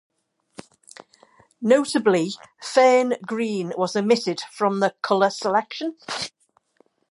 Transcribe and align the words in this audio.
Notably, 1.61 2.31
Fern 2.59 3.17
Green 3.23 3.71
was 3.77 3.95
omitted 3.95 4.41
from 4.49 4.79
the 4.79 4.95
color 5.03 5.29
selection. 5.29 5.95